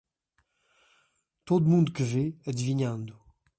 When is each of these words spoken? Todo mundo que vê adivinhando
Todo 1.45 1.63
mundo 1.69 1.93
que 1.93 2.01
vê 2.01 2.35
adivinhando 2.47 3.13